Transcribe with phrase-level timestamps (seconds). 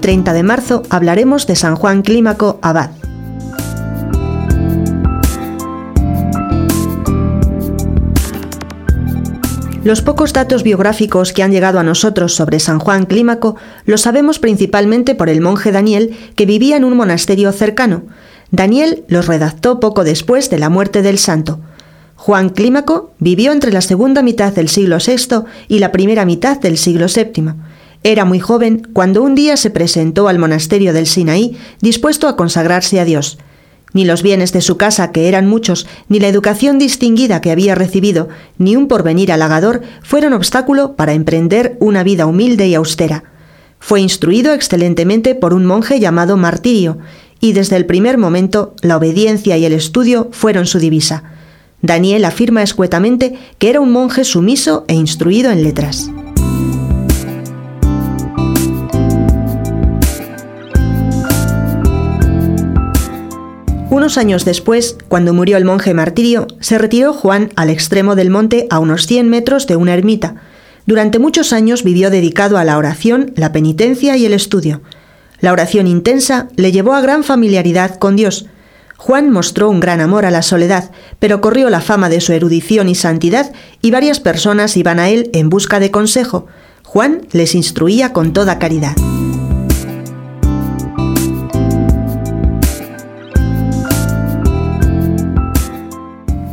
[0.00, 2.90] 30 de marzo hablaremos de San Juan Clímaco Abad.
[9.82, 13.56] Los pocos datos biográficos que han llegado a nosotros sobre San Juan Clímaco
[13.86, 18.02] los sabemos principalmente por el monje Daniel que vivía en un monasterio cercano.
[18.50, 21.60] Daniel los redactó poco después de la muerte del santo.
[22.16, 26.76] Juan Clímaco vivió entre la segunda mitad del siglo VI y la primera mitad del
[26.76, 27.54] siglo VII.
[28.02, 32.98] Era muy joven cuando un día se presentó al monasterio del Sinaí dispuesto a consagrarse
[32.98, 33.38] a Dios.
[33.92, 37.74] Ni los bienes de su casa, que eran muchos, ni la educación distinguida que había
[37.74, 43.24] recibido, ni un porvenir halagador fueron obstáculo para emprender una vida humilde y austera.
[43.80, 46.98] Fue instruido excelentemente por un monje llamado Martirio,
[47.40, 51.24] y desde el primer momento la obediencia y el estudio fueron su divisa.
[51.82, 56.10] Daniel afirma escuetamente que era un monje sumiso e instruido en letras.
[64.00, 68.66] Unos años después, cuando murió el monje martirio, se retiró Juan al extremo del monte
[68.70, 70.36] a unos 100 metros de una ermita.
[70.86, 74.80] Durante muchos años vivió dedicado a la oración, la penitencia y el estudio.
[75.40, 78.46] La oración intensa le llevó a gran familiaridad con Dios.
[78.96, 82.88] Juan mostró un gran amor a la soledad, pero corrió la fama de su erudición
[82.88, 86.46] y santidad y varias personas iban a él en busca de consejo.
[86.84, 88.96] Juan les instruía con toda caridad.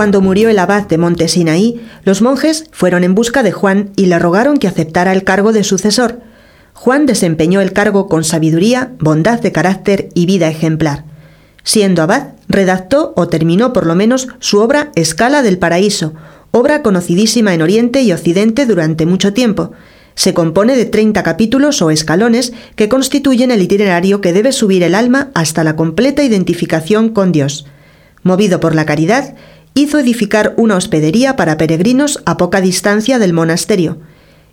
[0.00, 4.18] Cuando murió el abad de Montesinaí, los monjes fueron en busca de Juan y le
[4.18, 6.20] rogaron que aceptara el cargo de sucesor.
[6.72, 11.04] Juan desempeñó el cargo con sabiduría, bondad de carácter y vida ejemplar.
[11.64, 16.14] Siendo abad, redactó o terminó por lo menos su obra Escala del Paraíso,
[16.50, 19.72] obra conocidísima en Oriente y Occidente durante mucho tiempo.
[20.14, 24.94] Se compone de 30 capítulos o escalones que constituyen el itinerario que debe subir el
[24.94, 27.66] alma hasta la completa identificación con Dios.
[28.22, 29.34] Movido por la caridad,
[29.74, 33.98] hizo edificar una hospedería para peregrinos a poca distancia del monasterio.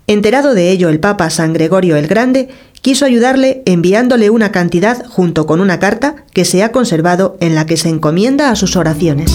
[0.05, 2.49] Enterado de ello el Papa San Gregorio el Grande
[2.81, 7.65] quiso ayudarle enviándole una cantidad junto con una carta que se ha conservado en la
[7.65, 9.31] que se encomienda a sus oraciones.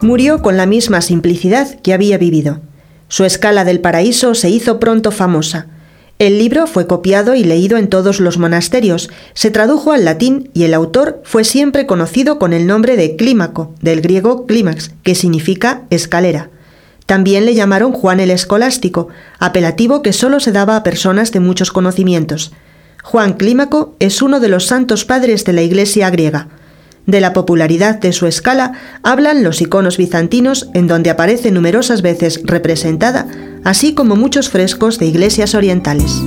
[0.00, 2.60] Murió con la misma simplicidad que había vivido.
[3.08, 5.66] Su escala del paraíso se hizo pronto famosa,
[6.20, 10.64] el libro fue copiado y leído en todos los monasterios, se tradujo al latín y
[10.64, 15.84] el autor fue siempre conocido con el nombre de Clímaco, del griego clímax, que significa
[15.88, 16.50] escalera.
[17.06, 21.72] También le llamaron Juan el Escolástico, apelativo que solo se daba a personas de muchos
[21.72, 22.52] conocimientos.
[23.02, 26.48] Juan Clímaco es uno de los santos padres de la Iglesia griega.
[27.06, 32.42] De la popularidad de su escala hablan los iconos bizantinos en donde aparece numerosas veces
[32.44, 33.26] representada,
[33.64, 36.22] así como muchos frescos de iglesias orientales.